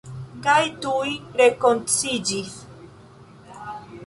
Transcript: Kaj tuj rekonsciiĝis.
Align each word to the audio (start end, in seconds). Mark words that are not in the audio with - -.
Kaj 0.45 0.61
tuj 0.85 1.11
rekonsciiĝis. 1.41 2.57